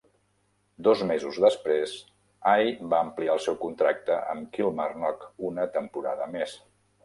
Dos 0.87 1.03
mesos 1.09 1.37
després, 1.43 1.93
Hay 2.53 2.73
va 2.95 3.03
ampliar 3.09 3.35
el 3.35 3.45
seu 3.45 3.61
contracte 3.69 4.19
amb 4.35 4.53
Kilmarnock 4.59 5.31
una 5.53 5.71
temporada 5.81 6.35
més. 6.37 6.61